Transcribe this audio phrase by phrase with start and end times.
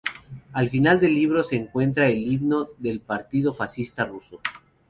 [0.53, 4.39] Al final del libro se encuentra el himno del Partido Fascista Ruso.